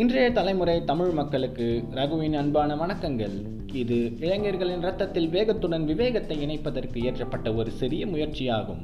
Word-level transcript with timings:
இன்றைய 0.00 0.26
தலைமுறை 0.36 0.74
தமிழ் 0.88 1.12
மக்களுக்கு 1.18 1.66
ரகுவின் 1.96 2.34
அன்பான 2.40 2.74
வணக்கங்கள். 2.80 3.34
இது 3.80 3.96
இளைஞர்களின் 4.24 4.84
ரத்தத்தில் 4.86 5.26
வேகத்துடன் 5.34 5.84
விவேகத்தை 5.90 6.36
இணைப்பதற்கு 6.44 6.98
ஏற்றப்பட்ட 7.08 7.54
ஒரு 7.60 7.70
சிறிய 7.80 8.06
முயற்சியாகும். 8.06 8.82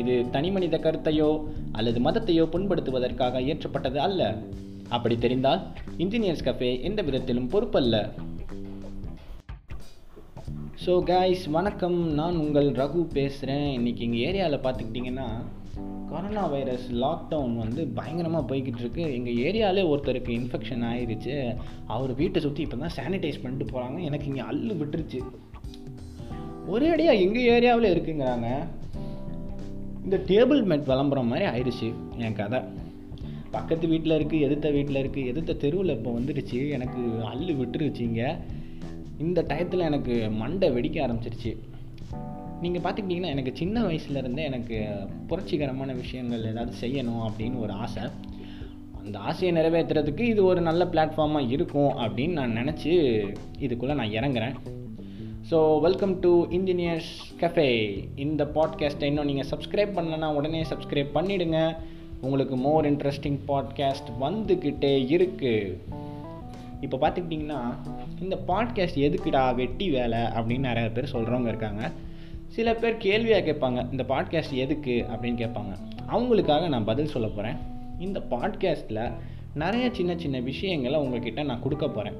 இது 0.00 0.14
தனிமனித 0.34 0.78
கருத்தையோ 0.86 1.28
அல்லது 1.72 2.00
மதத்தையோ 2.06 2.46
புண்படுத்துவதற்காக 2.54 3.42
ஏற்றப்பட்டது 3.52 4.00
அல்ல. 4.06 4.22
அப்படி 4.88 5.18
தெரிந்தால் 5.26 5.62
இன்ஜினியர்ஸ் 6.04 6.46
கஃபே 6.48 6.70
எந்த 6.88 7.02
விதத்திலும் 7.02 7.50
பொறுப்பல்ல. 7.54 8.00
ஸோ 10.86 10.94
கைஸ் 11.12 11.46
வணக்கம். 11.58 12.00
நான் 12.20 12.40
உங்கள் 12.46 12.70
ரகு 12.82 13.04
பேசுகிறேன் 13.18 13.68
இன்றைக்கி 13.78 14.04
எங்கள் 14.08 14.24
ஏரியாவில் 14.30 14.64
பார்த்துக்கிட்டிங்கன்னா 14.66 15.28
கொரோனா 16.16 16.46
வைரஸ் 16.46 16.92
லாக்டவுன் 16.92 17.56
வந்து 17.56 17.86
பயங்கரமாக 17.86 18.54
போய்கிட்டு 18.54 18.80
இருக்கு 18.82 19.02
எங்கள் 19.14 19.34
ஏரியாவிலே 19.34 19.82
ஒருத்தருக்கு 19.88 20.30
இன்ஃபெக்ஷன் 20.36 20.84
ஆயிடுச்சு 20.90 21.56
அவர் 21.86 22.14
வீட்டை 22.14 22.42
சுற்றி 22.42 22.62
இப்போ 22.62 22.76
தான் 22.76 22.94
சானிடைஸ் 22.96 23.42
பண்ணிட்டு 23.42 23.66
போகிறாங்க 23.72 24.00
எனக்கு 24.00 24.26
இங்கே 24.26 24.40
அள்ளு 24.40 24.74
விட்டுருச்சு. 24.74 25.20
ஒரே 26.66 26.88
அடியாக 26.88 27.18
எங்கள் 27.18 27.48
ஏரியாவில் 27.54 27.92
இருக்குங்கிறாங்க. 27.94 28.48
இந்த 30.04 30.16
டேபிள் 30.16 30.60
மேட் 30.70 30.84
விளம்பரம் 30.84 31.26
மாதிரி 31.26 31.46
ஆயிடுச்சு 31.46 31.92
என் 32.18 32.32
கதை. 32.32 32.60
பக்கத்து 33.50 33.88
வீட்டில் 33.88 34.18
இருக்குது 34.18 34.40
எதிர்த்த 34.40 34.70
வீட்டில் 34.70 35.08
இருக்குது 35.08 35.26
எதிர்த்த 35.26 35.52
தெருவில் 35.52 35.96
இப்போ 35.96 36.10
வந்துடுச்சு. 36.10 36.70
எனக்கு 36.70 37.02
அள்ளு 37.24 37.52
விட்டுருச்சுங்க. 37.52 38.36
இந்த 39.18 39.44
டயத்தில் 39.48 39.88
எனக்கு 39.90 40.30
மண்டை 40.30 40.70
வெடிக்க 40.70 40.98
ஆரம்பிச்சிருச்சு. 41.06 41.56
நீங்கள் 42.60 42.82
பார்த்துக்கிட்டிங்கன்னா 42.82 43.26
எனக்கு 43.26 43.52
சின்ன 43.54 43.80
வயசுலேருந்தே 43.80 44.36
எனக்கு 44.36 44.86
புரட்சிகரமான 45.26 45.92
விஷயங்கள் 45.92 46.44
ஏதாவது 46.44 46.72
செய்யணும் 46.80 47.24
அப்படின்னு 47.26 47.60
ஒரு 47.60 47.72
ஆசை. 47.72 48.02
அந்த 49.04 49.18
ஆசையை 49.18 49.56
நிறைவேற்றுறதுக்கு 49.56 50.20
இது 50.20 50.44
ஒரு 50.44 50.60
நல்ல 50.60 50.84
பிளாட்ஃபார்மாக 50.84 51.50
இருக்கும் 51.50 51.98
அப்படின்னு 51.98 52.32
நான் 52.32 52.56
நினச்சி 52.56 52.90
இதுக்குள்ளே 53.60 53.94
நான் 53.94 54.10
இறங்குறேன். 54.10 54.54
So 55.50 55.80
welcome 55.80 56.20
to 56.20 56.44
engineers 56.44 57.10
cafe 57.40 57.68
இந்த 58.16 58.44
பாட்காஸ்ட்டை 58.44 59.02
இன்னும் 59.02 59.24
நீங்கள் 59.24 59.48
சப்ஸ்கிரைப் 59.50 59.92
பண்ணலன்னா 59.96 60.34
உடனே 60.34 60.62
சப்ஸ்கிரைப் 60.62 61.12
பண்ணிவிடுங்க 61.14 61.76
உங்களுக்கு 62.20 62.56
மோர் 62.56 62.92
இன்ட்ரெஸ்டிங் 62.92 63.38
பாட்காஸ்ட் 63.48 64.10
வந்துக்கிட்டே 64.20 64.94
இருக்குது 65.16 65.76
இப்போ 66.80 66.96
பார்த்துக்கிட்டிங்கன்னா 66.96 67.60
இந்த 68.20 68.38
பாட்காஸ்ட் 68.46 68.98
எதுக்குடா 68.98 69.54
வெட்டி 69.54 69.90
வேலை 69.90 70.18
அப்படின்னு 70.18 70.58
நிறைய 70.58 70.90
பேர் 70.90 71.12
சொல்கிறவங்க 71.12 71.46
இருக்காங்க. 71.46 71.92
சில 72.56 72.74
பேர் 72.74 72.96
கேள்வியாக 72.96 73.50
கேட்பாங்க 73.50 73.90
இந்த 73.90 74.04
பாட்காஸ்ட் 74.08 74.52
எதுக்கு? 74.52 75.04
அப்படின்னு 75.08 75.40
கேட்பாங்க. 75.42 75.76
அவங்களுக்காக 76.12 76.68
நான் 76.68 76.84
பதில் 76.84 77.06
சொல்ல 77.06 77.28
போகிறேன் 77.28 77.56
இந்த 77.98 78.22
பாட்காஸ்ட்டில் 78.30 79.12
நிறைய 79.54 79.88
சின்ன 79.92 80.16
சின்ன 80.16 80.40
விஷயங்களை 80.40 81.00
உங்கள்கிட்ட 81.00 81.44
நான் 81.44 81.62
கொடுக்க 81.62 81.88
போகிறேன் 81.88 82.18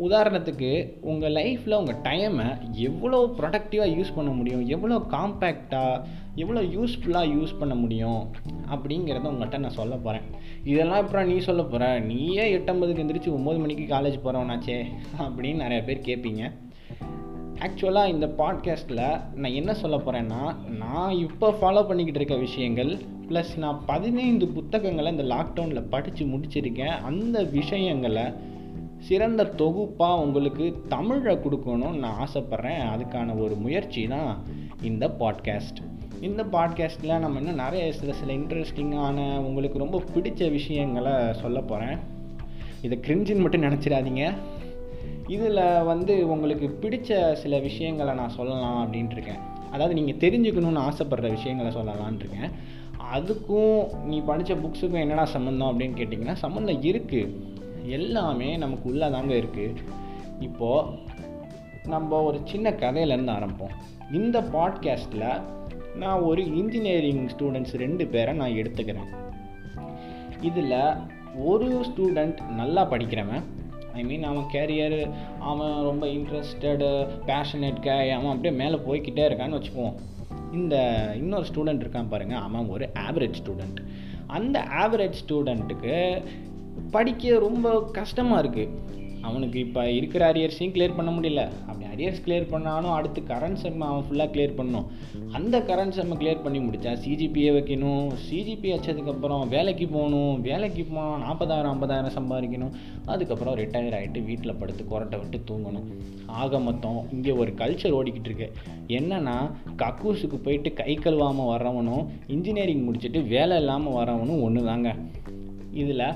உதாரணத்துக்கு 0.00 0.92
உங்கள் 1.00 1.32
லைஃப்பில் 1.32 1.74
உங்கள் 1.74 1.94
டைமை 1.94 2.70
எவ்வளோ 2.70 3.34
ப்ரொடக்டிவாக 3.38 3.94
யூஸ் 3.94 4.14
பண்ண 4.14 4.30
முடியும்? 4.30 4.66
எவ்வளோ 4.66 4.96
காம்பேக்டாக 4.96 6.04
எவ்வளோ 6.34 6.62
யூஸ்ஃபுல்லாக 6.62 7.30
யூஸ் 7.30 7.58
பண்ண 7.58 7.74
முடியும்? 7.74 8.30
அப்படிங்கிறத 8.70 9.26
உங்கள்கிட்ட 9.26 9.58
நான் 9.58 9.70
சொல்ல 9.70 9.96
போகிறேன் 9.96 10.26
இதெல்லாம் 10.64 11.00
அப்புறம் 11.00 11.26
நீ 11.26 11.38
சொல்ல 11.38 11.62
போகிற 11.62 11.98
நீயே 11.98 12.58
எட்டம்பதுக்கு 12.58 13.04
எந்திரிச்சு 13.04 13.30
ஒம்பது 13.30 13.58
மணிக்கு 13.58 13.94
காலேஜ் 13.94 14.18
போகிறவனாச்சே 14.24 14.84
அப்படின்னு 15.18 15.54
நிறைய 15.54 15.82
பேர் 15.82 15.98
கேட்பீங்க. 15.98 16.52
ஆக்சுவலாக 17.62 18.08
இந்த 18.08 18.26
பாட்காஸ்ட்டில் 18.26 19.20
நான் 19.34 19.52
என்ன 19.52 19.74
சொல்ல 19.74 19.96
போகிறேன்னா 19.96 20.56
நான் 20.78 21.12
இப்போ 21.16 21.50
ஃபாலோ 21.50 21.86
பண்ணிக்கிட்டு 21.86 22.20
இருக்க 22.20 22.36
விஷயங்கள் 22.36 22.98
ப்ளஸ் 23.28 23.56
நான் 23.56 23.82
பதினைந்து 23.86 24.46
புத்தகங்களை 24.48 25.12
இந்த 25.12 25.22
லாக்டவுனில் 25.34 25.88
படித்து 25.90 26.24
முடிச்சிருக்கேன். 26.24 27.00
அந்த 27.00 27.42
விஷயங்களை 27.42 28.24
சிறந்த 28.98 29.44
தொகுப்பாக 29.44 30.20
உங்களுக்கு 30.20 30.82
தமிழை 30.88 31.36
கொடுக்கணும்னு 31.36 31.98
நான் 31.98 32.18
ஆசைப்பட்றேன். 32.24 32.82
அதுக்கான 32.94 33.38
ஒரு 33.38 33.54
முயற்சி 33.54 34.06
தான் 34.06 34.42
இந்த 34.82 35.08
பாட்காஸ்ட் 35.18 35.80
இந்த 36.20 36.42
பாட்காஸ்ட்டில் 36.44 37.18
நம்ம 37.18 37.38
இன்னும் 37.38 37.54
நிறைய 37.54 37.92
சில 37.92 38.12
சில 38.12 38.32
இன்ட்ரெஸ்டிங்கான 38.32 39.38
உங்களுக்கு 39.38 39.78
ரொம்ப 39.78 40.02
பிடிச்ச 40.14 40.50
விஷயங்களை 40.50 41.34
சொல்ல 41.34 41.60
போகிறேன் 41.60 41.98
இதை 42.82 42.98
கிரிஞ்சின்னு 43.02 43.40
மட்டும் 43.40 43.62
நினச்சிடாதீங்க. 43.62 44.32
இதில் 45.34 45.62
வந்து 45.82 46.14
உங்களுக்கு 46.28 46.66
பிடிச்ச 46.82 47.32
சில 47.32 47.58
விஷயங்களை 47.58 48.12
நான் 48.14 48.36
சொல்லலாம் 48.36 48.78
அப்படின்ட்டுருக்கேன் 48.82 49.40
அதாவது 49.70 49.94
நீங்கள் 49.98 50.20
தெரிஞ்சுக்கணுன்னு 50.24 50.84
ஆசைப்படுற 50.88 51.28
விஷயங்களை 51.30 51.70
சொல்லலான் 51.76 52.18
இருக்கேன் 52.18 52.50
அதுக்கும் 53.14 53.78
நீ 54.04 54.16
படித்த 54.20 54.54
புக்ஸுக்கும் 54.54 55.02
என்னடா 55.04 55.24
சம்மந்தம் 55.34 55.70
அப்படின்னு 55.70 55.98
கேட்டிங்கன்னா 56.00 56.34
சம்மந்தம் 56.44 56.82
இருக்குது 56.90 57.32
எல்லாமே 57.98 58.50
நமக்கு 58.56 58.86
உள்ளே 58.90 59.08
தாங்க 59.10 59.32
இருக்குது 59.34 59.78
இப்போது 60.40 60.98
நம்ம 61.84 62.20
ஒரு 62.22 62.38
சின்ன 62.44 62.70
கதையிலேருந்து 62.70 63.34
ஆரம்பிப்போம். 63.36 63.74
இந்த 64.12 64.36
பாட்காஸ்ட்டில் 64.54 65.26
நான் 65.94 66.20
ஒரு 66.20 66.42
இன்ஜினியரிங் 66.56 67.24
ஸ்டூடெண்ட்ஸ் 67.32 67.74
ரெண்டு 67.74 68.04
பேரை 68.06 68.32
நான் 68.34 68.58
எடுத்துக்கிறேன். 68.60 69.10
இதில் 70.40 70.78
ஒரு 71.44 71.68
ஸ்டூடெண்ட் 71.88 72.40
நல்லா 72.50 72.82
படிக்கிறவன் 72.90 73.44
ஐ 73.94 74.04
மீன் 74.04 74.22
அவன் 74.22 74.44
கேரியர் 74.52 75.10
அவன் 75.38 75.82
ரொம்ப 75.82 76.06
இன்ட்ரெஸ்டடு 76.06 77.08
பேஷனேட் 77.26 77.80
கே 77.80 78.10
அவன் 78.10 78.30
அப்படியே 78.30 78.54
மேலே 78.54 78.74
போய்கிட்டே 78.74 79.24
இருக்கான்னு 79.24 79.58
வச்சுக்குவோம். 79.58 79.94
இந்த 80.52 80.76
இன்னொரு 81.16 81.46
ஸ்டூடெண்ட் 81.54 81.82
இருக்கான் 81.84 82.08
பாருங்கள் 82.08 82.38
அவன் 82.38 82.68
ஒரு 82.68 82.88
ஆவரேஜ் 83.10 83.34
ஸ்டூடெண்ட் 83.44 83.80
அந்த 84.26 84.66
ஆவரேஜ் 84.80 85.14
ஸ்டூடெண்ட்டுக்கு 85.28 86.22
படிக்க 86.90 87.38
ரொம்ப 87.38 87.88
கஷ்டமாக 87.92 88.48
இருக்குது 88.48 88.68
அவனுக்கு 89.28 89.58
இப்போ 89.66 89.82
இருக்கிற 89.98 90.22
அரியர்ஸையும் 90.32 90.74
கிளியர் 90.74 90.96
பண்ண 90.98 91.10
முடியல. 91.16 91.42
அப்படி 91.68 91.86
அரியர்ஸ் 91.94 92.22
கிளியர் 92.24 92.46
பண்ணாலும் 92.52 92.94
அடுத்து 92.96 93.20
கரண்ட் 93.30 93.60
செம் 93.62 93.84
அவன் 93.88 94.06
ஃபுல்லாக 94.06 94.28
கிளியர் 94.34 94.56
பண்ணணும். 94.58 94.86
அந்த 95.38 95.56
கரண்ட் 95.68 95.96
செம்மை 95.96 96.16
கிளியர் 96.20 96.42
பண்ணி 96.44 96.60
முடித்தா 96.66 96.92
சிஜிபிஏ 97.04 97.50
வைக்கணும். 97.56 98.06
சிஜிபி 98.26 98.70
வச்சதுக்கப்புறம் 98.74 99.44
வேலைக்கு 99.54 99.88
போகணும். 99.96 100.34
வேலைக்கு 100.48 100.84
போனால் 100.90 101.22
நாற்பதாயிரம் 101.24 101.72
ஐம்பதாயிரம் 101.74 102.16
சம்பாதிக்கணும். 102.18 102.74
அதுக்கப்புறம் 103.14 103.56
ரிட்டையர் 103.62 103.96
ஆகிட்டு 103.98 104.22
வீட்டில் 104.30 104.58
படுத்து 104.62 104.84
கொரட்டை 104.92 105.18
விட்டு 105.22 105.40
தூங்கணும். 105.50 105.88
ஆக 106.42 106.58
மொத்தம் 106.68 107.00
இங்கே 107.16 107.32
ஒரு 107.42 107.52
கல்ச்சர் 107.62 107.96
ஓடிக்கிட்டு 108.00 108.30
இருக்கு. 108.30 108.48
என்னென்னா 108.98 109.36
கக்கூஸுக்கு 109.82 110.38
போயிட்டு 110.46 110.72
கை 110.82 110.92
கழுவாமல் 111.04 111.50
வர்றவனும் 111.52 112.04
இன்ஜினியரிங் 112.36 112.86
முடிச்சுட்டு 112.86 113.20
வேலை 113.34 113.56
இல்லாமல் 113.62 113.98
வரவனும் 113.98 114.44
ஒன்று 114.46 114.62
தாங்க 114.70 114.90
இதில் 115.82 116.06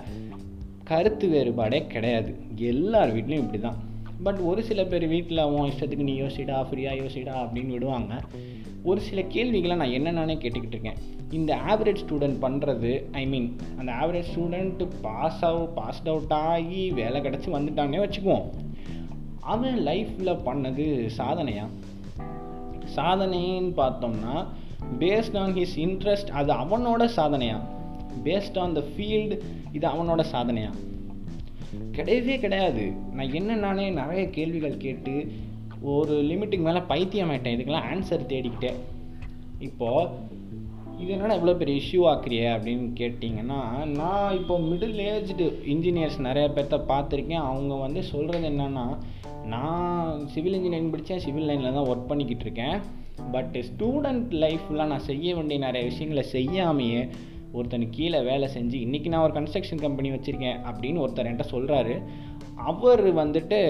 கருத்து 0.91 1.27
வேறுபாடே 1.35 1.81
கிடையாது. 1.87 2.31
எல்லார் 2.71 3.13
வீட்லேயும் 3.17 3.45
இப்படி 3.45 3.61
தான் 3.61 3.79
பட் 4.27 4.39
ஒரு 4.51 4.61
சில 4.69 4.81
பேர் 4.85 5.07
வீட்டில் 5.09 5.47
அவன் 5.47 5.71
இஷ்டத்துக்கு 5.71 6.07
நீ 6.09 6.15
யோசிடா 6.21 6.59
ஃப்ரீயாக 6.69 7.01
யோசிடா 7.01 7.35
அப்படின்னு 7.43 7.73
விடுவாங்க. 7.77 8.15
ஒரு 8.83 9.01
சில 9.01 9.21
கேள்விகளை 9.35 9.77
நான் 9.77 9.95
என்னென்னே 9.97 10.37
கேட்டுக்கிட்டு 10.43 10.75
இருக்கேன். 10.77 10.99
இந்த 11.31 11.53
ஆவரேஜ் 11.69 12.03
ஸ்டூடெண்ட் 12.05 12.39
பண்ணுறது 12.45 12.93
ஐ 13.13 13.27
மீன் 13.27 13.49
அந்த 13.79 13.93
ஆவரேஜ் 14.01 14.31
ஸ்டூடெண்ட்டு 14.33 14.87
பாஸ் 15.03 15.45
ஆகும் 15.45 15.75
பாஸ்ட் 15.75 16.09
அவுட் 16.09 16.35
ஆகி 16.39 16.91
வேலை 17.01 17.21
கிடச்சி 17.21 17.51
வந்துட்டாங்கன்னே 17.57 18.03
வச்சுக்குவோம். 18.05 18.47
அவன் 19.55 19.79
லைஃப்பில் 19.87 20.37
பண்ணது 20.49 20.87
சாதனையா? 21.19 21.67
சாதனைன்னு 22.97 23.73
பார்த்தோம்னா 23.83 24.37
பேஸ்ட் 25.01 25.39
ஆன் 25.39 25.55
ஹிஸ் 25.55 25.77
இன்ட்ரெஸ்ட் 25.77 26.31
அது 26.41 26.53
அவனோட 26.53 27.09
சாதனையா? 27.17 27.59
பேஸ்ட் 28.25 28.59
ஆன் 28.59 28.77
த 28.79 28.83
ஃபீல்டு 28.93 29.37
இது 29.73 29.87
அவனோட 29.89 30.23
சாதனையா? 30.33 30.71
கிடையவே 31.97 32.35
கிடையாது. 32.45 32.85
நான் 33.17 33.35
என்ன 33.39 33.55
நானே 33.65 33.91
நிறைய 34.01 34.23
கேள்விகள் 34.37 34.83
கேட்டு 34.85 35.15
ஒரு 35.95 36.15
லிமிட்டுக்கு 36.31 36.67
மேலே 36.69 36.81
பைத்தியம் 36.93 37.31
ஆயிட்டேன் 37.31 37.57
இதுக்கெல்லாம் 37.57 37.89
ஆன்சர் 37.93 38.31
தேடிக்கிட்டேன். 38.33 38.79
இப்போது 39.69 40.35
இது 41.01 41.11
என்னடா 41.15 41.35
இவ்வளோ 41.37 41.55
பெரிய 41.61 41.77
இஷ்யூ 41.81 42.01
ஆக்குறிய 42.11 42.43
அப்படின்னு 42.55 42.87
கேட்டிங்கன்னா 43.01 43.59
நான் 44.01 44.37
இப்போ 44.39 44.55
மிடில் 44.69 45.01
ஏஜ்டு 45.13 45.47
இன்ஜினியர்ஸ் 45.73 46.19
நிறைய 46.29 46.47
பேர்த்த 46.57 46.77
பார்த்துருக்கேன். 46.93 47.47
அவங்க 47.51 47.75
வந்து 47.75 48.03
சொல்கிறது 48.13 48.49
என்னென்னா 48.53 48.87
நான் 49.55 50.27
சிவில் 50.35 50.57
இன்ஜினியரிங் 50.59 50.93
படித்தேன் 50.95 51.25
சிவில் 51.25 51.49
லைனில் 51.51 51.77
தான் 51.79 51.91
ஒர்க் 51.91 52.11
பண்ணிக்கிட்டு 52.11 52.45
இருக்கேன். 52.47 52.79
பட் 53.35 53.55
ஸ்டூடெண்ட் 53.69 54.33
லைஃப்லாம் 54.45 54.93
நான் 54.93 55.09
செய்ய 55.11 55.35
வேண்டிய 55.35 55.59
நிறைய 55.67 55.83
விஷயங்களை 55.91 56.25
செய்யாமையே 56.37 57.03
ஒருத்தன் 57.57 57.91
கீழே 57.91 58.21
வேலை 58.21 58.49
செஞ்சு 58.55 58.77
இன்றைக்கி 58.87 59.09
நான் 59.09 59.23
ஒரு 59.23 59.35
கன்ஸ்ட்ரக்ஷன் 59.41 59.81
கம்பெனி 59.81 60.11
வச்சுருக்கேன் 60.11 60.59
அப்படின்னு 60.71 61.03
ஒருத்தர் 61.05 61.29
என்கிட்ட 61.29 61.47
சொல்கிறாரு 61.55 61.95
அவர் 62.71 63.15
வந்துட்டு 63.15 63.61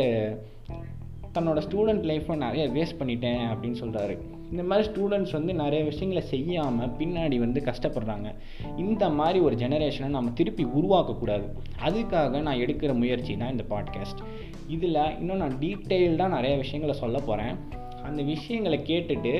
தன்னோட 1.34 1.60
ஸ்டூடெண்ட் 1.66 2.04
லைஃப்பை 2.10 2.36
நிறைய 2.36 2.64
வேஸ்ட் 2.68 2.98
பண்ணிட்டேன் 3.00 3.42
அப்படின்னு 3.52 3.78
சொல்கிறாரு 3.80 4.14
இந்த 4.50 4.62
மாதிரி 4.62 4.84
ஸ்டூடெண்ட்ஸ் 4.88 5.32
வந்து 5.32 5.54
நிறைய 5.54 5.84
விஷயங்களை 5.84 6.22
செய்யாமல் 6.28 6.90
பின்னாடி 6.98 7.36
வந்து 7.38 7.60
கஷ்டப்படுறாங்க. 7.60 8.28
இந்த 8.76 9.04
மாதிரி 9.10 9.38
ஒரு 9.38 9.54
ஜெனரேஷனை 9.56 10.08
நம்ம 10.08 10.30
திருப்பி 10.30 10.64
உருவாக்கக்கூடாது. 10.64 11.46
அதுக்காக 11.84 12.40
நான் 12.40 12.58
எடுக்கிற 12.58 12.94
முயற்சி 12.94 13.36
தான் 13.36 13.50
இந்த 13.50 13.64
பாட்காஸ்ட் 13.68 14.20
இதில் 14.66 15.00
இன்னும் 15.18 15.36
நான் 15.36 15.58
டீட்டெயில்டாக 15.60 16.28
நிறைய 16.28 16.56
விஷயங்களை 16.56 16.96
சொல்ல 17.00 17.18
போகிறேன் 17.18 17.54
அந்த 18.02 18.22
விஷயங்களை 18.22 18.78
கேட்டுட்டு 18.78 19.34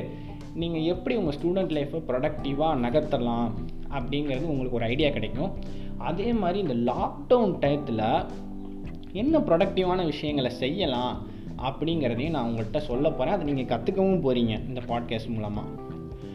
நீங்கள் 0.55 0.83
எப்படி 0.83 1.17
உங்கள் 1.17 1.37
ஸ்டூடெண்ட் 1.39 1.75
லைஃப்பை 1.77 2.01
ப்ரொடக்டிவாக 2.09 2.83
நகர்த்தலாம்? 2.85 3.49
அப்படிங்கிறது 3.91 4.43
உங்களுக்கு 4.43 4.77
ஒரு 4.77 4.85
ஐடியா 4.85 5.11
கிடைக்கும். 5.11 5.53
அதே 5.99 6.33
மாதிரி 6.33 6.59
இந்த 6.59 6.93
லாக்டவுன் 6.93 7.55
டயத்தில் 7.61 8.27
என்ன 9.13 9.39
ப்ரொடக்டிவான 9.39 10.05
விஷயங்களை 10.05 10.51
செய்யலாம் 10.51 11.27
அப்படிங்கிறதையும் 11.63 12.31
நான் 12.31 12.49
உங்கள்கிட்ட 12.49 12.79
சொல்ல 12.79 13.11
போகிறேன் 13.11 13.35
அதை 13.35 13.53
நீங்கள் 13.53 13.79
கற்றுக்கவும் 13.79 14.25
போகிறீங்க 14.27 14.69
இந்த 14.69 14.81
பாட்காஸ்ட் 14.87 15.29
மூலமாக 15.29 15.67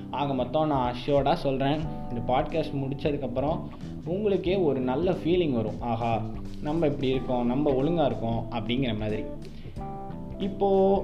ஆக 0.09 0.33
மொத்தம் 0.33 0.68
நான் 0.68 0.94
அஷ்யோர்டாக 0.94 1.33
சொல்கிறேன் 1.33 1.80
இந்த 2.09 2.33
பாட்காஸ்ட் 2.33 2.80
முடித்ததுக்கப்புறம் 2.81 3.59
உங்களுக்கே 4.06 4.56
ஒரு 4.56 4.80
நல்ல 4.80 5.12
ஃபீலிங் 5.12 5.51
வரும். 5.51 5.81
ஆஹா 5.81 6.21
நம்ம 6.62 6.86
இப்படி 6.86 7.07
இருக்கோம் 7.07 7.45
நம்ம 7.45 7.74
ஒழுங்காக 7.74 8.06
இருக்கோம் 8.06 8.45
அப்படிங்கிற 8.51 9.00
மாதிரி. 9.00 9.24
இப்போது 10.38 11.04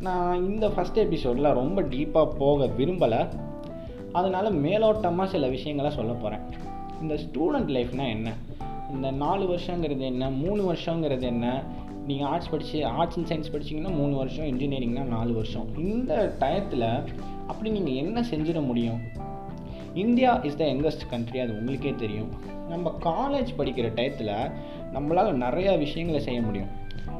நான் 0.00 0.44
இந்த 0.44 0.68
ஃபஸ்ட் 0.68 0.94
எபிசோடில் 0.94 1.52
ரொம்ப 1.52 1.82
டீப்பாக 1.82 2.30
போக 2.38 2.66
விரும்பலை. 2.78 3.49
அதனால் 4.12 4.62
மேலோட்டமாக 4.62 5.24
சில 5.24 5.48
விஷயங்களை 5.48 5.90
சொல்ல 5.90 6.12
போகிறேன் 6.12 6.40
இந்த 7.00 7.14
ஸ்டூடெண்ட் 7.14 7.70
லைஃப்னால் 7.76 8.08
என்ன? 8.08 8.32
இந்த 8.92 9.10
நாலு 9.10 9.44
வருஷங்கிறது 9.44 9.98
என்ன? 9.98 10.30
மூணு 10.30 10.72
வருஷங்கிறது 10.72 11.20
என்ன? 11.20 11.62
நீங்கள் 12.06 12.28
ஆர்ட்ஸ் 12.28 12.50
படித்து 12.50 12.86
ஆர்ட்ஸ் 12.86 13.16
அண்ட் 13.16 13.30
சயின்ஸ் 13.30 13.54
படிச்சிங்கன்னா 13.54 13.96
மூணு 13.96 14.14
வருஷம் 14.16 14.44
இன்ஜினியரிங்னா 14.44 15.02
நாலு 15.02 15.32
வருஷம். 15.32 15.66
இந்த 15.76 16.36
டயத்தில் 16.40 17.04
அப்படி 17.46 17.70
நீங்கள் 17.70 17.94
என்ன 17.94 18.20
செஞ்சிட 18.20 18.66
முடியும்? 18.66 19.00
India 19.94 20.40
is 20.42 20.56
the 20.56 20.64
youngest 20.64 21.08
country 21.10 21.38
அது 21.38 21.52
உங்களுக்கே 21.52 21.94
தெரியும். 21.94 22.28
நம்ம 22.68 22.98
காலேஜ் 23.04 23.48
படிக்கிற 23.58 23.88
டயத்தில் 23.98 24.52
நம்மளால் 24.92 25.42
நிறையா 25.46 25.78
விஷயங்களை 25.78 26.20
செய்ய 26.20 26.42
முடியும். 26.42 26.68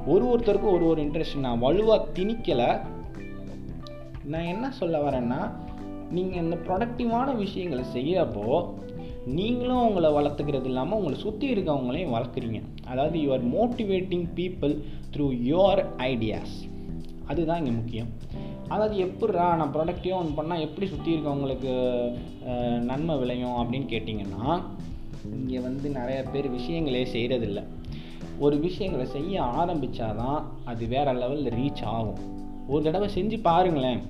ஒரு 0.07 0.25
ஒருத்தருக்கும் 0.25 0.73
ஒரு 0.73 0.87
ஒரு 0.87 1.03
இன்ட்ரெஸ்ட் 1.03 1.39
நான் 1.39 1.59
வலுவாக 1.59 2.07
திணிக்கலை. 2.15 2.81
நான் 4.25 4.43
என்ன 4.43 4.71
சொல்ல 4.71 5.11
வரேன்னா 5.11 5.51
நீங்கள் 6.17 6.43
இந்த 6.45 6.57
ப்ரொடக்டிவான 6.67 7.29
விஷயங்களை 7.45 7.85
செய்யறப்போ 7.97 8.47
நீங்களும் 9.39 9.85
உங்களை 9.89 10.11
வளர்த்துக்கிறது 10.17 10.69
இல்லாமல் 10.71 10.99
உங்களை 10.99 11.17
சுற்றி 11.25 11.47
இருக்கவங்களையும் 11.55 12.15
வளர்க்குறீங்க. 12.17 12.61
அதாவது 12.93 13.17
you 13.23 13.29
are 13.37 13.45
motivating 13.57 14.27
people 14.39 14.75
through 15.15 15.27
your 15.51 15.83
ideas 16.11 16.57
அதுதான் 17.31 17.61
இங்கே 17.63 17.75
முக்கியம். 17.81 18.11
அதாவது 18.75 18.97
எப்படிரா 19.07 19.47
நான் 19.61 19.75
ப்ரொடக்டிவாக 19.75 20.21
ஒன்று 20.21 20.39
பண்ணால் 20.39 20.65
எப்படி 20.67 20.87
சுற்றி 20.93 21.11
இருக்கவங்களுக்கு 21.15 21.73
நன்மை 22.91 23.15
விளையும் 23.23 23.59
அப்படின்னு 23.61 23.89
கேட்டிங்கன்னா 23.95 24.45
இங்கே 25.39 25.59
வந்து 25.69 25.87
நிறைய 25.99 26.19
பேர் 26.33 26.49
விஷயங்களே 26.59 27.05
செய்கிறதில்ல 27.15 27.63
ஒரு 28.45 28.57
விஷயங்களை 28.67 29.07
செய்ய 29.17 29.43
ஆரம்பித்தாதான் 29.61 30.41
அது 30.71 30.87
வேறு 30.93 31.13
லெவலில் 31.23 31.55
ரீச் 31.59 31.83
ஆகும். 31.97 32.21
ஒரு 32.73 32.83
தடவை 32.87 33.09
செஞ்சு 33.17 33.37
பாருங்களேன். 33.49 34.01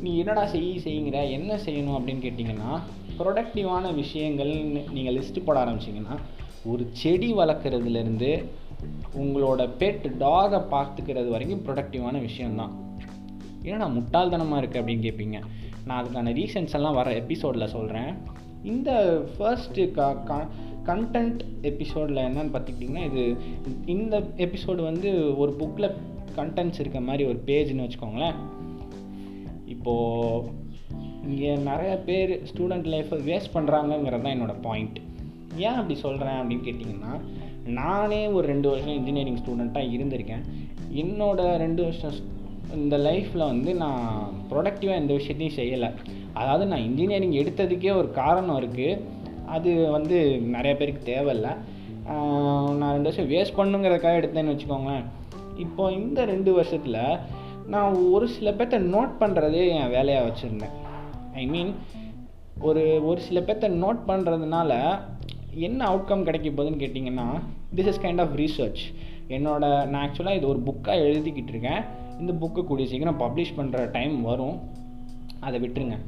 நீ 0.00 0.18
என்னடா 0.18 0.46
செய் 0.46 0.80
செய்யுங்கிற? 0.84 1.30
என்ன 1.30 1.56
செய்யணும் 1.56 1.96
அப்படின்னு 1.96 2.24
கேட்டிங்கன்னா 2.26 2.80
ப்ரொடக்டிவான 3.18 3.94
விஷயங்கள் 3.94 4.52
நீங்கள் 4.92 5.14
லிஸ்ட்டு 5.14 5.44
போட 5.44 5.64
ஆரம்பிச்சிங்கன்னா 5.64 6.16
ஒரு 6.64 6.88
செடி 6.92 7.32
வளர்க்குறதுலேருந்து 7.32 8.44
உங்களோட 9.18 9.68
பெட் 9.78 10.06
டாகை 10.18 10.60
பார்த்துக்கிறது 10.70 11.28
வரைக்கும் 11.28 11.64
ப்ரொடக்டிவான 11.66 12.20
விஷயந்தான் 12.20 12.72
ஏன்னா 13.62 13.86
முட்டாள்தனமாக 13.92 14.60
இருக்குது 14.60 14.80
அப்படின்னு 14.80 15.06
கேட்பீங்க 15.06 15.40
நான் 15.84 16.04
அதுக்கான 16.04 16.32
ரீசன்ஸ் 16.32 16.72
எல்லாம் 16.72 16.94
வர 16.94 17.14
எபிசோடில் 17.14 17.66
சொல்கிறேன் 17.66 18.18
இந்த 18.62 18.90
ஃபர்ஸ்ட்டு 19.38 19.90
க 19.90 20.46
கண்டென்ட் 20.84 21.40
எபிசோடில் 21.62 22.16
என்னன்னு 22.16 22.52
பார்த்துக்கிட்டிங்கன்னா 22.52 23.04
இது 23.04 23.36
இந்த 23.86 24.18
எபிசோடு 24.36 24.82
வந்து 24.82 25.38
ஒரு 25.38 25.56
புக்கில் 25.58 25.94
கண்டென்ட்ஸ் 26.36 26.80
இருக்க 26.80 27.00
மாதிரி 27.00 27.28
ஒரு 27.28 27.42
பேஜ்னு 27.46 27.86
வச்சுக்கோங்களேன். 27.86 28.34
இப்போது 29.74 30.58
இங்கே 31.28 31.50
நிறைய 31.68 31.92
பேர் 32.08 32.32
ஸ்டூடெண்ட் 32.50 32.88
லைஃப்பை 32.94 33.18
வேஸ்ட் 33.28 33.54
பண்ணுறாங்கங்கிறது 33.56 34.24
தான் 34.24 34.34
என்னோடய 34.36 34.64
பாயிண்ட் 34.66 34.98
ஏன் 35.66 35.78
அப்படி 35.78 35.96
சொல்கிறேன் 36.06 36.38
அப்படின்னு 36.40 36.66
கேட்டிங்கன்னா 36.68 37.12
நானே 37.78 38.20
ஒரு 38.36 38.44
ரெண்டு 38.52 38.68
வருஷம் 38.70 38.96
இன்ஜினியரிங் 38.98 39.40
ஸ்டூடெண்ட்டாக 39.40 39.92
இருந்திருக்கேன். 39.96 40.44
என்னோட 41.02 41.40
ரெண்டு 41.64 41.82
வருஷம் 41.86 42.16
இந்த 42.78 42.96
லைஃப்பில் 43.06 43.50
வந்து 43.52 43.70
நான் 43.82 44.06
ப்ரொடக்டிவாக 44.50 45.00
எந்த 45.02 45.12
விஷயத்தையும் 45.18 45.58
செய்யலை. 45.60 45.90
அதாவது 46.40 46.64
நான் 46.72 46.86
இன்ஜினியரிங் 46.88 47.36
எடுத்ததுக்கே 47.42 47.92
ஒரு 48.00 48.08
காரணம் 48.20 48.58
இருக்குது 48.60 49.00
அது 49.56 49.70
வந்து 49.96 50.16
நிறைய 50.54 50.72
பேருக்கு 50.80 51.02
தேவையில்லை. 51.12 51.52
நான் 52.78 52.94
ரெண்டு 52.96 53.08
வருஷம் 53.10 53.30
வேஸ்ட் 53.32 53.58
பண்ணுங்கிறதுக்காக 53.60 54.20
எடுத்தேன்னு 54.20 54.54
வச்சுக்கோங்களேன். 54.54 55.06
இப்போ 55.64 55.84
இந்த 56.00 56.20
ரெண்டு 56.32 56.50
வருஷத்தில் 56.58 57.00
நான் 57.66 57.94
ஒரு 57.94 58.28
சில 58.28 58.50
பேர்த்த 58.50 58.80
நோட் 58.94 59.10
பண்ணுறதே 59.20 59.68
என் 59.68 59.90
வேலையாக 59.90 60.28
வச்சுருந்தேன். 60.28 60.74
ஐ 61.34 61.46
மீன் 61.46 61.74
ஒரு 62.60 63.06
ஒரு 63.06 63.20
சில 63.20 63.40
பேர்த்த 63.40 63.70
நோட் 63.84 63.98
பண்ணுறதுனால 64.06 64.98
என்ன 65.54 65.86
அவுட்கம் 65.86 66.22
கிடைக்க 66.22 66.62
போகுதுன்னு 66.62 66.66
கேட்டிங்கன்னா 66.66 67.40
this 67.76 67.86
is 67.86 68.00
kind 68.00 68.20
of 68.20 68.34
research 68.36 68.82
என்னோட 69.28 69.86
நான் 69.86 70.10
ஆக்சுவலாக 70.10 70.36
இது 70.36 70.48
ஒரு 70.48 70.62
புக்காக 70.66 70.86
எழுதிக்கிட்டு 70.86 71.48
இருக்கேன். 71.48 71.82
இந்த 72.20 72.32
புக்கு 72.32 72.64
கூடிய 72.64 72.88
சீக்கிரம் 72.88 73.20
பப்ளிஷ் 73.20 73.58
பண்ணுற 73.58 73.90
டைம் 73.90 74.22
வரும். 74.22 74.60
அதை 75.40 75.60
விட்டுருங்க. 75.60 75.98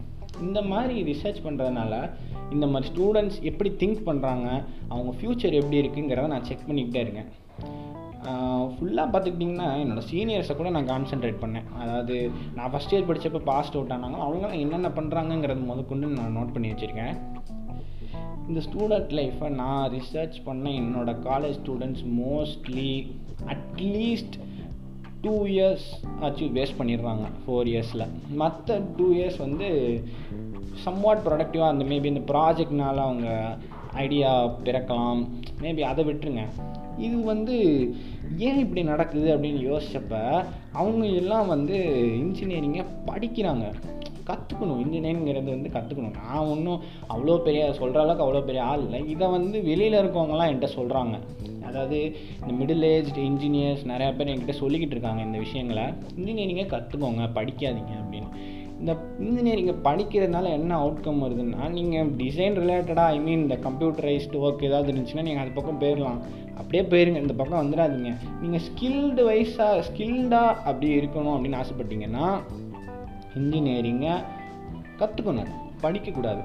இந்த 0.41 0.63
மாதிரி 0.63 1.13
ரிசர்ச் 1.13 1.37
பண்ணுறதுனால 1.45 2.11
இந்த 2.51 2.67
மாதிரி 2.67 2.95
ஸ்டூடெண்ட்ஸ் 2.95 3.43
எப்படி 3.43 3.71
திங்க் 3.71 4.01
பண்ணுறாங்க 4.07 4.65
அவங்க 4.89 5.15
ஃப்யூச்சர் 5.21 5.53
எப்படி 5.53 5.81
இருக்குங்கிறத 5.81 6.27
நான் 6.27 6.45
செக் 6.45 6.59
பண்ணிக்கிட்டே 6.69 6.97
இருக்கேன். 6.97 7.25
ஃபுல்லாக 8.73 9.11
பார்த்துக்கிட்டிங்கன்னா 9.13 9.69
என்னோடய 9.83 10.09
சீனியர்ஸை 10.11 10.55
கூட 10.57 10.71
நான் 10.75 10.91
கான்சென்ட்ரேட் 10.91 11.41
பண்ணேன். 11.45 11.67
அதாவது 11.83 12.17
நான் 12.57 12.73
ஃபஸ்ட் 12.73 12.93
இயர் 12.95 13.09
படித்தப்போ 13.09 13.41
பாஸ்ட் 13.51 13.77
அவுட் 13.79 13.95
ஆனாங்க. 13.97 14.19
அவங்களாம் 14.27 14.61
என்னென்ன 14.65 14.91
பண்ணுறாங்கங்கிறது 14.99 15.63
முதற்கொண்டு 15.71 16.07
நான் 16.19 16.37
நோட் 16.39 16.53
பண்ணி 16.53 16.71
வச்சுருக்கேன். 16.73 17.15
இந்த 18.49 18.61
ஸ்டூடெண்ட் 18.69 19.13
லைஃப்பை 19.19 19.49
நான் 19.63 19.93
ரிசர்ச் 19.97 20.39
பண்ண 20.45 20.71
என்னோடய 20.83 21.23
college 21.29 21.59
students 21.61 22.05
mostly 22.21 22.93
at least 23.55 24.37
two 25.25 25.35
years 25.47 25.89
ஆச்சு 26.21 26.47
வேஸ்ட் 26.59 26.79
பண்ணிடுறாங்க 26.79 27.27
ஃபோர் 27.43 27.69
இயர்ஸில் 27.73 28.07
மற்ற 28.43 28.79
டூ 28.97 29.07
இயர்ஸ் 29.19 29.39
வந்து 29.39 29.69
சம்வாட் 30.87 31.25
ப்ரொடக்டிவாக 31.27 31.73
அந்த 31.75 31.85
மேபி 31.85 32.05
இந்த 32.05 32.25
ப்ராஜெக்ட்னால 32.33 32.97
அவங்க 33.09 33.29
ஐடியா 34.05 34.31
பிறக்கலாம். 34.67 35.21
மேபி 35.63 35.81
அதை 35.81 36.05
விட்டுருங்க. 36.05 36.45
இது 36.99 37.23
வந்து 37.23 37.55
ஏன் 38.39 38.59
இப்படி 38.59 38.83
நடக்குது 38.83 39.37
அப்படின்னு 39.37 39.73
யோசிச்சப்ப 39.73 40.45
அவங்க 40.73 41.07
எல்லாம் 41.07 41.47
வந்து 41.47 41.77
இன்ஜினியரிங்கை 42.19 42.85
படிக்கிறாங்க. 43.07 43.75
கற்றுக்கணும் 44.27 44.81
இன்ஜினியரிங்கிறது 44.85 45.45
வந்து 45.45 45.71
கற்றுக்கணும் 45.73 46.23
நான் 46.25 46.47
ஒன்றும் 46.47 46.81
அவ்வளோ 47.09 47.39
பெரிய 47.39 47.73
சொல்கிற 47.73 48.03
அளவுக்கு 48.03 48.25
அவ்வளோ 48.25 48.45
பெரிய 48.45 48.63
ஆள் 48.63 48.83
இல்லை. 48.83 49.09
இதை 49.09 49.29
வந்து 49.29 49.63
வெளியில் 49.63 50.05
இருக்கவங்களாம் 50.05 50.51
என்கிட்ட 50.51 50.69
சொல்கிறாங்க 50.77 51.19
அதாவது 51.65 52.17
இந்த 52.49 52.65
மிடில் 52.65 52.83
ஏஜ் 52.83 53.19
இன்ஜினியர்ஸ் 53.19 53.85
நிறையா 53.85 54.17
பேர் 54.17 54.27
என்கிட்ட 54.27 54.55
சொல்லிக்கிட்டு 54.61 54.91
இருக்காங்க 54.91 55.23
இந்த 55.23 55.39
விஷயங்களை. 55.39 55.83
இன்ஜினியரிங்கை 56.17 56.67
கற்றுக்கோங்க 56.67 57.29
படிக்காதீங்க 57.35 57.95
அப்படின்னு. 58.03 58.29
இந்த 58.83 58.95
இன்ஜினியரிங்கை 59.25 59.75
படிக்கிறதுனால 59.85 60.47
என்ன 60.59 60.73
அவுட்கம் 60.85 61.21
வருதுன்னா 61.25 61.67
நீங்கள் 61.75 62.09
டிசைன் 62.23 62.57
ரிலேட்டடாக 62.63 63.13
ஐ 63.17 63.19
மீன் 63.27 63.45
இந்த 63.45 63.57
கம்ப்யூட்டரைஸ்டு 63.67 64.41
ஒர்க் 64.45 64.65
ஏதாவது 64.69 64.89
இருந்துச்சுன்னா 64.93 65.25
நீங்கள் 65.29 65.43
அது 65.43 65.53
பக்கம் 65.59 65.79
போயிடலாம் 65.83 66.19
அப்படியே 66.61 66.83
போயிருங்க 66.93 67.21
இந்த 67.25 67.35
பக்கம் 67.41 67.61
வந்துடாதீங்க. 67.63 68.11
நீங்கள் 68.43 68.65
ஸ்கில்டு 68.67 69.23
வைஸாக 69.29 69.85
ஸ்கில்டாக 69.89 70.59
அப்படி 70.69 70.89
இருக்கணும் 70.99 71.35
அப்படின்னு 71.37 71.61
ஆசைப்பட்டீங்கன்னா 71.63 72.27
இன்ஜினியரிங்கை 73.41 74.17
கற்றுக்கணும் 75.01 75.55
படிக்கக்கூடாது. 75.85 76.43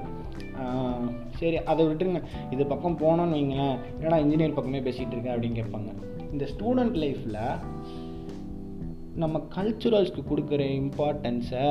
சரி 1.40 1.58
அதை 1.70 1.82
விட்டுருங்க. 1.88 2.22
இது 2.54 2.62
பக்கம் 2.72 3.00
போனோன்னு 3.04 3.38
வைங்களேன் 3.40 3.76
ஏன்னா 4.04 4.16
இன்ஜினியர் 4.24 4.58
பக்கமே 4.58 4.86
பேசிகிட்டு 4.88 5.14
இருக்கேன் 5.16 5.34
அப்படின்னு 5.34 5.60
கேட்பாங்க. 5.60 5.90
இந்த 6.32 6.44
ஸ்டூடெண்ட் 6.54 6.98
லைஃப்பில் 7.04 7.44
நம்ம 9.22 9.36
கல்ச்சுரல்ஸ்க்கு 9.54 10.22
கொடுக்குற 10.32 10.64
இம்பார்ட்டன்ஸை 10.82 11.64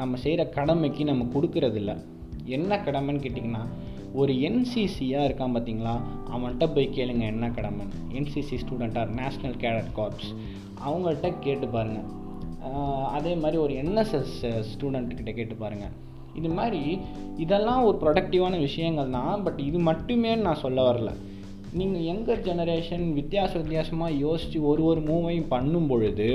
நம்ம 0.00 0.16
செய்கிற 0.22 0.42
கடமைக்கு 0.56 1.02
நம்ம 1.10 1.24
கொடுக்கறதில்ல. 1.34 1.92
என்ன 2.56 2.76
கடமைன்னு 2.86 3.24
கேட்டிங்கன்னா 3.24 3.62
ஒரு 4.20 4.32
என்சிசியாக 4.48 5.26
இருக்கான் 5.28 5.54
பார்த்தீங்களா 5.54 5.94
அவன்கிட்ட 6.34 6.66
போய் 6.74 6.94
கேளுங்க 6.96 7.24
என்ன 7.32 7.46
கடமைன்னு. 7.58 7.96
என்சிசி 8.18 8.56
ஸ்டூடெண்ட்டாக 8.62 9.14
நேஷ்னல் 9.20 9.56
கேடட் 9.62 9.90
கார்ப்ஸ் 9.98 10.30
அவங்கள்ட்ட 10.86 11.28
கேட்டு 11.46 11.68
பாருங்கள் 11.76 12.10
அதே 13.16 13.32
மாதிரி 13.42 13.58
ஒரு 13.64 13.72
என்எஸ்எஸ் 13.82 14.36
ஸ்டூடெண்ட்டுக்கிட்ட 14.72 15.32
கேட்டு 15.34 15.54
பாருங்கள் 15.62 15.94
இது 16.38 16.48
மாதிரி 16.58 16.82
இதெல்லாம் 17.44 17.82
ஒரு 17.88 17.96
ப்ரொடக்டிவான 18.02 18.54
விஷயங்கள் 18.64 19.14
தான் 19.18 19.42
பட் 19.44 19.60
இது 19.68 19.78
மட்டுமே 19.88 20.32
நான் 20.46 20.62
சொல்ல 20.64 20.80
வரல. 20.88 21.10
நீங்கள் 21.78 22.04
யங்கர் 22.08 22.42
ஜெனரேஷன் 22.48 23.06
வித்தியாச 23.18 23.52
வித்தியாசமாக 23.62 24.18
யோசித்து 24.26 24.58
ஒரு 24.70 24.82
ஒரு 24.90 25.00
மூவையும் 25.08 25.50
பண்ணும் 25.54 25.88
பொழுது 25.92 26.28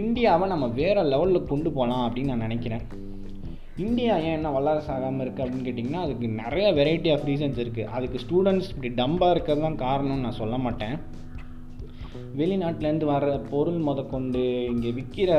இந்தியாவை 0.00 0.44
நம்ம 0.50 0.66
வேறு 0.78 1.00
லெவலில் 1.12 1.48
கொண்டு 1.48 1.70
போகலாம் 1.72 2.04
அப்படின்னு 2.04 2.32
நான் 2.32 2.44
நினைக்கிறேன். 2.46 2.84
இந்தியா 3.84 4.14
ஏன் 4.26 4.36
என்ன 4.36 4.50
வல்லரசு 4.54 4.90
ஆகாமல் 4.94 5.22
இருக்குது 5.24 5.44
அப்படின்னு 5.44 5.66
கேட்டிங்கன்னா 5.66 6.04
அதுக்கு 6.04 6.26
நிறைய 6.42 6.66
வெரைட்டி 6.78 7.10
ஆஃப் 7.14 7.26
ரீசன்ஸ் 7.30 7.58
இருக்குது 7.62 7.90
அதுக்கு 7.96 8.18
ஸ்டூடெண்ட்ஸ் 8.24 8.70
இப்படி 8.72 8.90
டம்பாக 9.00 9.34
இருக்கிறது 9.34 9.64
தான் 9.66 9.78
காரணம்னு 9.84 10.24
நான் 10.26 10.40
சொல்ல 10.40 10.56
மாட்டேன். 10.66 10.94
வெளிநாட்டிலேருந்து 12.40 13.06
வர 13.12 13.32
பொருள் 13.50 13.80
முதற்கொண்டு 13.88 14.42
இங்கே 14.72 14.92
விற்கிற 14.98 15.30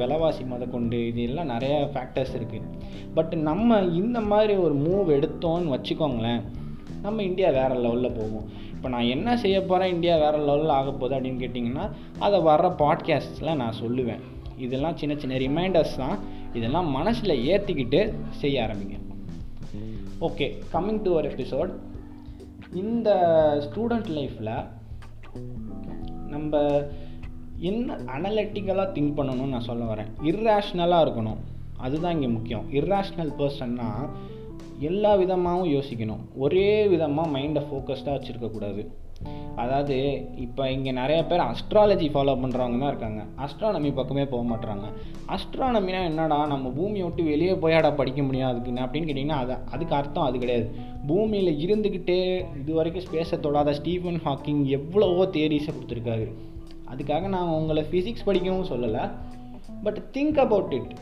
விலைவாசி 0.00 0.44
முதற்கொண்டு 0.44 0.98
இது 1.10 1.22
எல்லாம் 1.28 1.52
நிறைய 1.54 1.76
ஃபேக்டர்ஸ் 1.94 2.34
இருக்குது 2.38 2.68
பட் 3.14 3.34
நம்ம 3.48 3.80
இந்த 4.02 4.20
மாதிரி 4.32 4.56
ஒரு 4.66 4.76
மூவ் 4.86 5.14
எடுத்தோன்னு 5.18 5.74
வச்சுக்கோங்களேன் 5.76 6.42
நம்ம 7.02 7.22
இந்தியா 7.30 7.50
வேறு 7.58 7.80
லெவலில் 7.84 8.16
போவோம் 8.18 8.46
இப்போ 8.82 8.94
நான் 8.94 9.08
என்ன 9.08 9.36
செய்ய 9.36 9.62
போகிறேன் 9.62 9.92
இந்தியா 9.94 10.14
வேறு 10.16 10.38
லெவலில் 10.46 10.68
ஆக 10.68 10.90
போகுது 10.90 11.14
அப்படின்னு 11.16 11.42
கேட்டிங்கன்னா 11.42 11.90
அதை 12.18 12.40
வர்ற 12.40 12.70
பாட்காஸ்ட்ஸில் 12.78 13.56
நான் 13.56 13.74
சொல்லுவேன். 13.80 14.20
இதெல்லாம் 14.58 14.96
சின்ன 14.96 15.16
சின்ன 15.16 15.36
ரிமைண்டர்ஸ் 15.36 15.96
தான். 15.96 16.18
இதெல்லாம் 16.52 16.88
மனசில் 16.88 17.34
ஏற்றிக்கிட்டு 17.50 18.14
செய்ய 18.28 18.62
ஆரம்பிங்க. 18.62 18.96
ஓகே 20.20 20.52
கம்மிங் 20.72 21.02
டு 21.02 21.12
ஒரு 21.12 21.30
எபிசோட் 21.30 21.70
இந்த 22.72 23.10
ஸ்டூடெண்ட் 23.66 24.10
லைஃப்பில் 24.18 24.66
நம்ம 26.26 26.82
என்ன 27.58 27.94
அனலட்டிக்கலாக 27.94 28.92
திங்க் 28.98 29.16
பண்ணணும்னு 29.16 29.54
நான் 29.54 29.68
சொல்ல 29.70 29.94
வரேன். 29.94 30.10
இர்ரேஷ்னலாக 30.22 31.06
இருக்கணும். 31.06 31.40
அதுதான் 31.76 32.12
இங்கே 32.12 32.26
முக்கியம். 32.26 32.64
இர்ரேஷ்னல் 32.72 33.32
பர்சன்னா 33.38 34.08
எல்லா 34.88 35.12
விதமாகவும் 35.22 35.70
யோசிக்கணும். 35.76 36.22
ஒரே 36.44 36.68
விதமாக 36.92 37.32
மைண்டை 37.36 37.62
ஃபோக்கஸ்டாக 37.68 38.14
வச்சுருக்கக்கூடாது. 38.16 38.82
அதாவது 39.62 39.96
இப்போ 40.44 40.62
இங்கே 40.74 40.92
நிறைய 41.00 41.18
பேர் 41.30 41.42
அஸ்ட்ராலஜி 41.50 42.06
ஃபாலோ 42.12 42.32
பண்ணுறவங்க 42.42 42.78
தான் 42.82 42.92
இருக்காங்க. 42.92 43.20
அஸ்ட்ரானமி 43.44 43.90
பக்கமே 43.98 44.24
போக 44.32 44.42
மாட்டுறாங்க 44.50 44.86
அஸ்ட்ரானமினா 45.34 46.00
என்னடா 46.10 46.38
நம்ம 46.52 46.70
பூமியை 46.78 47.04
விட்டு 47.06 47.24
வெளியே 47.32 47.54
போயாடா 47.64 47.90
படிக்க 48.00 48.22
முடியும் 48.28 48.48
அதுக்கு 48.50 48.72
அப்படின்னு 48.84 49.08
கேட்டிங்கன்னா 49.10 49.38
அது 49.42 49.54
அதுக்கு 49.74 49.94
அர்த்தம் 49.98 50.26
அது 50.28 50.42
கிடையாது. 50.44 50.66
பூமியில் 51.10 51.52
இருந்துக்கிட்டே 51.66 52.18
இது 52.62 52.72
வரைக்கும் 52.78 53.06
ஸ்பேஸை 53.06 53.38
தொடாத 53.46 53.74
ஸ்டீஃபன் 53.80 54.20
ஹாக்கிங் 54.26 54.64
எவ்வளவோ 54.78 55.24
தேரிஸை 55.38 55.72
கொடுத்துருக்காரு. 55.76 56.26
அதுக்காக 56.92 57.28
நான் 57.36 57.56
உங்களை 57.60 57.84
ஃபிசிக்ஸ் 57.92 58.28
படிக்கவும் 58.30 58.70
சொல்லலை. 58.72 59.04
பட் 59.86 60.00
திங்க் 60.16 60.40
அபவுட் 60.46 60.74
இட் 60.78 60.92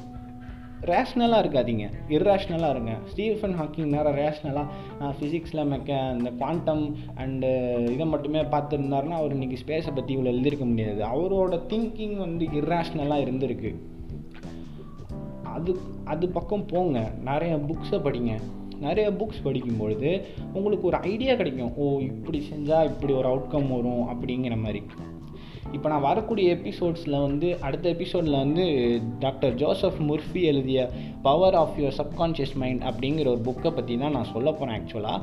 ரேஷ்னலாக 0.85 1.43
இருக்காதீங்க. 1.43 1.91
இர்ரேஷ்னலாக 2.09 2.71
இருங்க. 2.71 2.93
ஸ்டீஃபன் 3.05 3.61
ஹாக்கிங் 3.61 3.87
நேரம் 3.87 4.17
ரேஷ்னலாக 4.17 4.67
நான் 4.99 5.15
ஃபிசிக்ஸில் 5.21 5.67
மெக்க 5.67 6.09
அந்த 6.09 6.31
குவாண்டம் 6.31 6.97
அண்டு 7.17 7.83
இதை 7.91 8.07
மட்டுமே 8.07 8.41
பார்த்துருந்தாருன்னா 8.41 9.09
அவர் 9.09 9.39
இன்றைக்கி 9.39 9.57
ஸ்பேஸை 9.67 9.95
பற்றி 9.95 10.17
இவ்வளோ 10.17 10.21
எழுதியிருக்க 10.21 10.65
முடியாது. 10.65 11.05
அவரோட 11.05 11.61
திங்கிங் 11.69 12.17
வந்து 12.17 12.47
இர்ரேஷ்னலாக 12.47 13.25
இருந்திருக்கு. 13.27 13.75
அது 15.43 15.77
அது 16.05 16.29
பக்கம் 16.29 16.67
போங்க. 16.67 17.11
நிறைய 17.25 17.57
புக்ஸை 17.57 17.95
படிங்க. 17.95 18.41
நிறைய 18.81 19.11
புக்ஸ் 19.11 19.47
படிக்கும்பொழுது 19.47 20.23
உங்களுக்கு 20.53 20.87
ஒரு 20.87 20.97
ஐடியா 20.97 21.35
கிடைக்கும். 21.35 21.77
ஓ 21.77 21.99
இப்படி 21.99 22.43
செஞ்சால் 22.53 22.85
இப்படி 22.85 23.13
ஒரு 23.13 23.29
அவுட்கம் 23.29 23.69
வரும் 23.69 24.07
அப்படிங்கிற 24.09 24.57
மாதிரி. 24.57 24.83
இப்போ 25.73 25.89
நான் 25.89 26.01
வரக்கூடிய 26.01 26.55
எபிசோட்ஸில் 26.55 27.21
வந்து 27.21 27.59
அடுத்த 27.61 27.89
எபிசோடில் 27.89 28.39
வந்து 28.39 28.65
டாக்டர் 29.19 29.55
ஜோசப் 29.55 30.01
முர்ஃபி 30.01 30.43
எழுதிய 30.43 30.91
power 31.23 31.55
of 31.55 31.77
your 31.79 31.99
subconscious 32.01 32.55
mind 32.55 32.83
அப்படிங்கிற 32.83 33.27
ஒரு 33.27 33.43
புக்கை 33.45 33.71
பற்றி 33.71 33.99
தான் 33.99 34.11
நான் 34.11 34.33
சொல்ல 34.33 34.53
போகிறேன் 34.53 34.77
ஆக்சுவலாக 34.77 35.21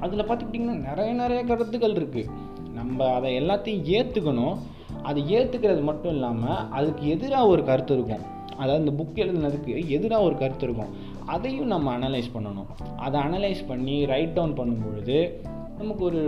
அதில் 0.00 0.24
பார்த்துக்கிட்டிங்கன்னா 0.24 0.78
நிறைய 0.88 1.12
நிறைய 1.12 1.44
கருத்துக்கள் 1.44 1.92
இருக்குது 1.92 2.30
நம்ம 2.74 3.14
அதை 3.14 3.38
எல்லாத்தையும் 3.40 3.84
ஏற்றுக்கணும் 3.98 4.56
அதை 5.02 5.34
ஏற்றுக்கிறது 5.36 5.82
மட்டும் 5.82 6.12
இல்லாமல் 6.12 6.70
அதுக்கு 6.70 7.08
எதிராக 7.08 7.46
ஒரு 7.46 7.64
கருத்து 7.64 7.94
இருக்கும். 7.94 8.24
அதாவது 8.56 8.84
இந்த 8.84 8.92
புக் 9.02 9.20
எழுதுனதுக்கு 9.22 9.88
எதிராக 9.88 10.22
ஒரு 10.22 10.38
கருத்து 10.38 10.64
இருக்கும். 10.66 10.90
அதையும் 11.26 11.66
நம்ம 11.66 11.98
அனலைஸ் 11.98 12.30
பண்ணணும். 12.34 12.68
அதை 12.96 13.20
அனலைஸ் 13.20 13.62
பண்ணி 13.66 14.04
ரைட் 14.06 14.32
டவுன் 14.32 14.58
பண்ணும்பொழுது 14.58 15.30
நமக்கு 15.78 16.04
ஒரு 16.04 16.22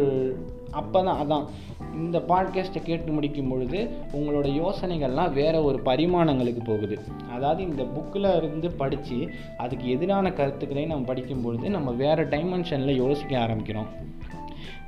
அப்போ 0.70 1.02
தான் 1.02 1.20
அதான். 1.22 1.44
இந்த 1.94 2.18
பாட்காஸ்ட்டை 2.18 2.82
கேட்டு 2.82 3.12
முடிக்கும் 3.12 3.48
பொழுது 3.48 3.90
உங்களோட 4.12 4.48
யோசனைகள்லாம் 4.60 5.32
வேறு 5.32 5.64
ஒரு 5.64 5.80
பரிமாணங்களுக்கு 5.84 6.64
போகுது. 6.64 6.98
அதாவது 7.32 7.62
இந்த 7.62 7.82
புக்கில் 7.82 8.36
இருந்து 8.36 8.70
படித்து 8.70 9.28
அதுக்கு 9.58 9.90
எதிரான 9.90 10.32
கருத்துக்களையும் 10.32 10.92
நம்ம 10.92 11.06
படிக்கும் 11.06 11.42
பொழுது 11.42 11.70
நம்ம 11.70 11.90
வேறு 11.90 12.24
டைமென்ஷனில் 12.24 12.96
யோசிக்க 12.96 13.38
ஆரம்பிக்கிறோம். 13.38 13.90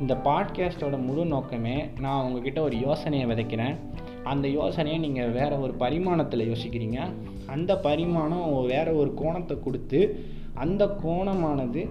இந்த 0.01 0.15
பாட்காஸ்ட்டோட 0.25 1.05
முழு 1.05 1.25
நோக்கமே 1.25 1.85
நான் 2.01 2.25
உங்ககிட்ட 2.25 2.63
ஒரு 2.63 2.81
யோசனையை 2.81 3.29
விதைக்கிறேன். 3.29 3.77
அந்த 4.25 4.49
யோசனையை 4.49 5.01
நீங்கள் 5.01 5.31
வேறு 5.31 5.61
ஒரு 5.61 5.75
பரிமாணத்தில் 5.79 6.49
யோசிக்கிறீங்க. 6.53 6.99
அந்த 7.47 7.79
பரிமாணம் 7.79 8.67
வேறு 8.67 8.97
ஒரு 8.97 9.15
கோணத்தை 9.15 9.57
கொடுத்து 9.65 10.25
அந்த 10.55 10.97
கோணமானது 11.05 11.89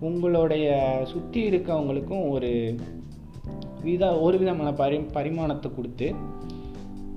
உங்களுடைய 0.00 0.68
சுற்றி 1.04 1.50
இருக்கவங்களுக்கும் 1.50 2.28
ஒரு 2.28 2.74
வித 3.82 4.20
ஒரு 4.20 4.38
விதமான 4.38 4.72
பரி 4.72 4.98
பரிமாணத்தை 4.98 5.74
கொடுத்து 5.74 6.14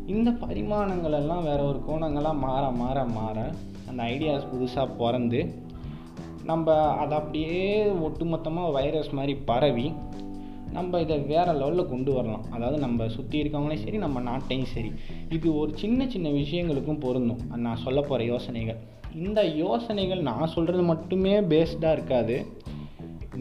இந்த 0.05 0.29
பரிமாணங்களெல்லாம் 0.29 1.43
வேறு 1.43 1.67
ஒரு 1.67 1.79
கோணங்களாக 1.89 2.37
மாற 2.37 2.69
மாற 2.69 3.03
மாற 3.03 3.51
அந்த 3.89 4.03
ஐடியாஸ் 4.03 4.49
புதுசாக 4.53 4.95
பிறந்து 4.97 5.69
நம்ம 6.43 6.75
அதை 6.97 7.17
அப்படியே 7.17 7.85
ஒட்டுமொத்தமாக 7.85 8.71
வைரஸ் 8.71 9.09
மாதிரி 9.09 9.35
பரவி 9.35 9.93
நம்ம 10.71 10.99
இதை 10.99 11.19
வேறு 11.19 11.51
லெவலில் 11.51 11.89
கொண்டு 11.89 12.13
வரலாம். 12.13 12.43
அதாவது 12.51 12.77
நம்ம 12.77 13.07
சுற்றி 13.07 13.41
இருக்கவங்களையும் 13.41 13.83
சரி 13.83 13.97
நம்ம 13.97 14.21
நாட்டையும் 14.21 14.71
சரி. 14.73 14.91
இது 15.29 15.57
ஒரு 15.57 15.71
சின்ன 15.77 16.07
சின்ன 16.07 16.29
விஷயங்களுக்கும் 16.29 16.99
பொருந்தும். 16.99 17.41
நான் 17.55 17.75
சொல்ல 17.75 18.01
போகிற 18.01 18.23
யோசனைகள். 18.23 18.77
இந்த 19.15 19.45
யோசனைகள் 19.45 20.21
நான் 20.21 20.47
சொல்கிறது 20.47 20.83
மட்டுமே 20.83 21.39
பேஸ்டாக 21.39 21.91
இருக்காது. 21.91 22.47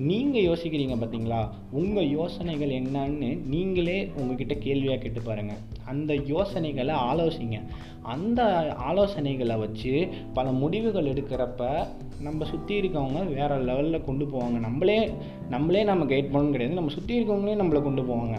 நீங்கள் 0.00 0.42
யோசிக்கிறீங்க 0.42 0.94
பார்த்தீங்களா 0.96 1.48
உங்கள் 1.70 2.08
யோசனைகள் 2.08 2.68
என்னன்னு 2.68 3.46
நீங்களே 3.46 4.12
உங்ககிட்ட 4.16 4.54
கேள்வியாக 4.54 5.00
கேட்டு 5.00 5.22
பாருங்கள் 5.22 5.56
அந்த 5.84 6.14
யோசனைகளை 6.14 6.94
ஆலோசிங்க. 6.94 7.62
அந்த 8.02 8.42
ஆலோசனைகளை 8.88 9.58
வச்சு 9.58 10.08
பல 10.34 10.52
முடிவுகள் 10.52 11.04
எடுக்கிறப்ப 11.04 11.86
நம்ம 12.20 12.44
சுற்றி 12.44 12.80
இருக்கவங்க 12.80 13.34
வேறு 13.34 13.56
லெவலில் 13.64 14.04
கொண்டு 14.04 14.24
போவாங்க. 14.24 14.58
நம்மளே 14.58 15.10
நம்மளே 15.48 15.84
நம்ம 15.84 16.04
கைட் 16.04 16.32
பண்ணணும் 16.32 16.50
கிடையாது. 16.50 16.78
நம்ம 16.78 16.90
சுற்றி 16.90 17.14
இருக்கவங்களே 17.20 17.60
நம்மளை 17.62 17.82
கொண்டு 17.82 18.02
போவாங்க. 18.02 18.38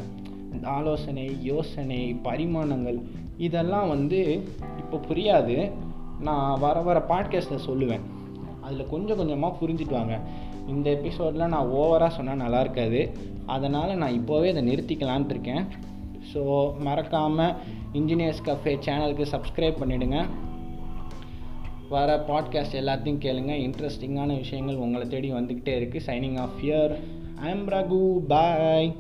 ஆலோசனை 0.64 1.38
யோசனை 1.42 2.14
பரிமாணங்கள் 2.14 3.02
இதெல்லாம் 3.38 3.88
வந்து 3.88 4.44
இப்போ 4.78 5.00
புரியாது. 5.10 5.72
நான் 6.20 6.60
வர 6.60 6.80
வர 6.82 7.06
பாட்காஸ்ட்டில் 7.08 7.68
சொல்லுவேன். 7.68 8.02
அதில் 8.62 8.90
கொஞ்சம் 8.90 9.18
கொஞ்சமாக 9.18 9.58
புரிஞ்சுட்டு 9.62 9.92
வாங்க. 9.92 10.20
இந்த 10.68 10.90
எபிசோடில் 10.90 11.48
நான் 11.48 11.68
ஓவராக 11.68 12.10
சொன்னால் 12.10 12.36
நல்லா 12.36 12.60
இருக்காது. 12.60 13.12
அதனால் 13.46 13.98
நான் 13.98 14.22
இப்போவே 14.22 14.46
இதை 14.46 14.68
நிறுத்திக்கலான் 14.68 15.30
இருக்கேன். 15.30 15.68
ஸோ 16.34 16.72
மறக்காமல் 16.80 17.54
இன்ஜினியர்ஸ் 17.94 18.46
கஃபே 18.46 18.80
சேனலுக்கு 18.86 19.26
சப்ஸ்கிரைப் 19.32 19.82
பண்ணிவிடுங்க 19.82 20.26
வர 21.90 22.24
பாட்காஸ்ட் 22.28 22.80
எல்லாத்தையும் 22.80 23.22
கேளுங்க. 23.22 23.54
இன்ட்ரெஸ்டிங்கான 23.68 24.38
விஷயங்கள் 24.38 24.76
உங்களை 24.76 25.08
தேடி 25.08 25.34
வந்துக்கிட்டே 25.34 25.74
இருக்குது 25.80 26.06
signing 26.06 26.38
off 26.38 26.60
here 26.62 27.00
I'm 27.42 27.68
Raghu 27.68 28.18
bye 28.28 28.96